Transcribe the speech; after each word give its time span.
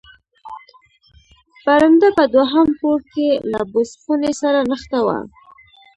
برنډه 1.63 2.09
په 2.17 2.23
دوهم 2.33 2.67
پوړ 2.79 2.99
کې 3.13 3.29
له 3.51 3.61
بوس 3.71 3.91
خونې 4.01 4.31
سره 4.41 4.59
نښته 4.69 4.99
وه. 5.05 5.17